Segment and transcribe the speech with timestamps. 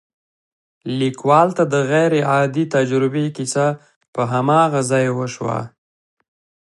[0.99, 3.67] ليکوال ته د غير عادي تجربې کيسه
[4.13, 5.59] په هماغه ځای وشوه.